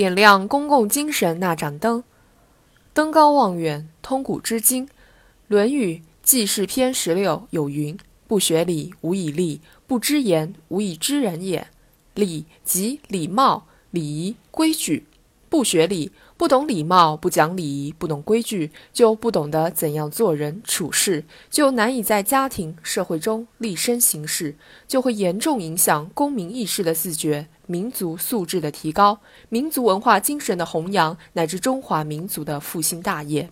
[0.00, 2.02] 点亮公共精神那盏灯，
[2.94, 4.86] 登高望远，通古知今。
[5.46, 11.66] 《论语·记事篇》十六有云：“不学礼，无以立；不知言，无以知人也。”
[12.16, 15.04] 礼即礼貌、礼仪、规矩。
[15.50, 16.10] 不学礼，
[16.40, 24.56] 不懂礼貌，不讲礼仪，不懂规矩，就不懂得怎样做人处事，就难以在家庭、社会中立身行事，
[24.88, 29.20] 就会严重影响公民意识的自觉、民族素质的提高、
[29.50, 33.50] 民族文化精神的弘扬，乃至中华民族的复兴大业。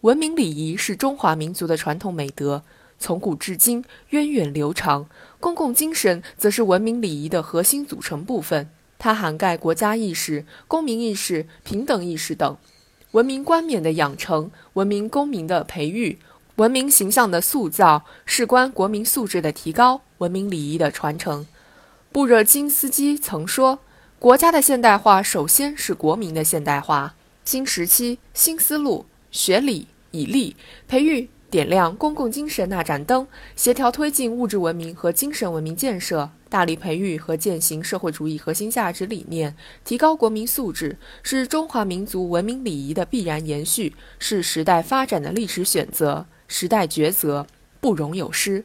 [0.00, 2.62] 文明礼仪是中华民族的传统美德，
[2.98, 5.06] 从古至今源远流长。
[5.38, 8.70] 公共精神则是文明礼仪的核心组成部分。
[9.00, 12.56] 它涵盖国家意识、公民意识、平等意识等，
[13.12, 16.18] 文明冠冕的养成、文明公民的培育、
[16.56, 21.46] 文明形象的塑造、事关国民素质的提高、文明礼仪的传承。
[22.12, 23.78] 布热津斯基曾说
[24.20, 30.54] ：“国家的现代化首先是国民的现代化。”新时期新思路，学礼以立，
[30.86, 31.30] 培育。
[31.50, 47.46] 点亮公共精神那盏灯，协调推进物质文明和精神文明建设，大力培育和践行社会主义核心价值理念，提高国民素质，是中华民族文明礼仪的必然延续，是时代发展的历史选择、时代抉择，
[47.80, 48.64] 不容有失。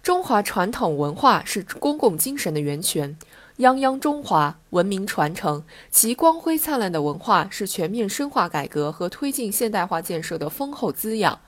[0.00, 3.18] 中华传统文化是公共精神的源泉。
[3.58, 11.40] 泱泱中华文明传承，其光辉灿烂的文化是全面深化改革和推进现代化建设的丰厚滋养。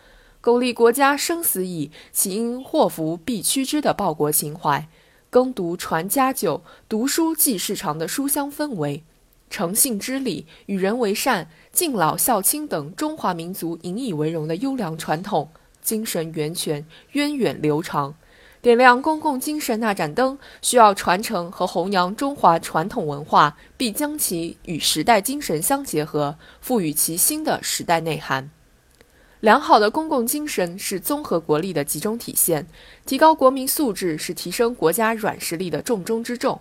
[0.42, 4.88] 苟利国家生死以，岂因祸福避趋之的报国情怀，
[5.30, 9.04] 耕读传家久，读书记事长的书香氛围，
[9.48, 15.48] 诚信之礼，与人为善，敬老孝亲等中华民族引以为荣的优良传统，
[15.80, 18.16] 精神源泉源远流长。
[18.60, 28.50] 点亮公共精神那盏灯，需要传承和弘扬中华传统文化，必将其与时代精神相结合，赋予其新的时代内涵。
[29.42, 32.64] 良好的公共精神是综合国力的集中体现，
[33.05, 36.61] 提高国民素质是提升国家软实力的重中之重。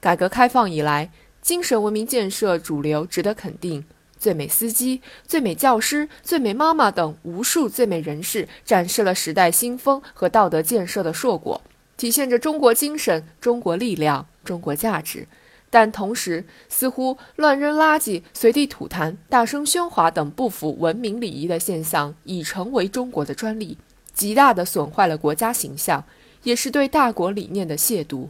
[0.00, 1.10] 改革开放以来，
[1.42, 3.84] 精神文明建设主流值得肯定，
[4.18, 11.60] 最美司机、最美教师、最美妈妈等无数最美人士，展示了时代新风和道德建设的硕果，
[11.98, 15.28] 体现着中国精神、中国力量、中国价值。
[15.74, 23.76] 但同时，似乎乱扔垃圾、随地吐痰、大声喧哗等不符文明礼仪的现象已成为中国的专利，
[24.12, 26.04] 极大地损坏了国家形象，
[26.44, 28.28] 也是对大国理念的亵渎。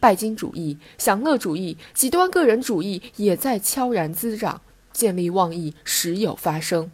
[0.00, 6.90] 拜金主义、享乐主义、极端个人主义也在悄然滋长，见利忘义时有发生。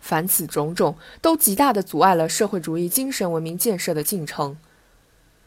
[0.00, 4.56] 凡此种种，都极大地阻碍了社会主义精神文明建设的进程。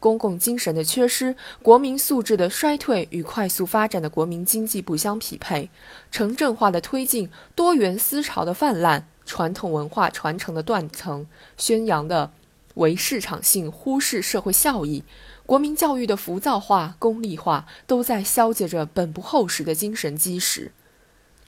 [0.01, 5.69] 公共精神的缺失，国民素质的衰退与快速发展的国民经济不相匹配，
[6.12, 12.31] 城镇化的推进、多元思潮的泛滥、传统文化传承的断层、宣扬的
[12.73, 15.03] 唯市场性、忽视社会效益、
[15.45, 20.72] 国民教育的浮躁化、功利化，都在消解着本不厚实的精神基石。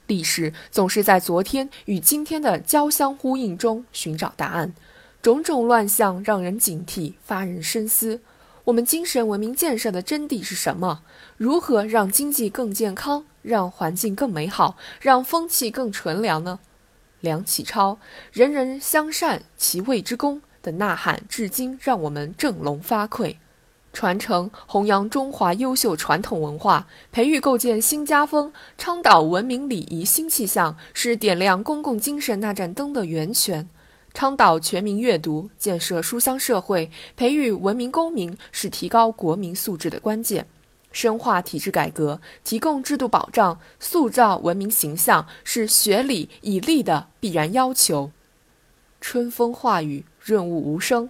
[0.06, 4.74] 历史总是在昨天与今天的交相呼应中寻找答案，
[5.20, 8.20] 种种乱象让人警惕，发人深思。
[8.64, 11.02] 我们精神文明建设的真谛是什么？
[11.36, 16.58] 如何让经济更健康，让环境更美好，让风气更纯良呢？
[17.20, 17.98] 梁启超
[18.32, 23.36] “人人相善，其位之功”的呐喊，至今让我们振聋发聩。
[23.92, 33.68] 传承、弘扬中华优秀传统文化，培育构建新家风，倡导文明礼仪新气象，是点亮公共精神那盏灯的源泉。
[34.14, 40.44] 倡导全民阅读，建设书香社会，培育文明公民，是提高国民素质的关键；
[40.92, 48.12] 深化体制改革，提供制度保障，塑造文明形象，是学礼以立的必然要求。
[49.00, 51.08] 春风化雨，润物无声；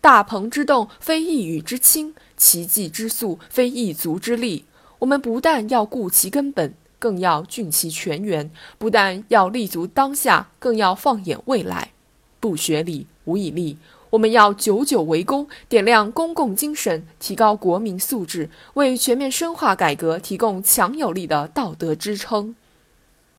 [0.00, 4.64] 大鹏之动，非一羽之轻；奇迹之速，非一足之力。
[5.00, 8.48] 我们不但要顾其根本，更要聚其全源；
[8.78, 11.90] 不但要立足当下，更要放眼未来。
[12.40, 13.76] 不学礼，无以立。
[14.10, 22.54] 我们要久久为功，点亮公共精神，提高国民素质，为全面深化改革提供强有力的道德支撑。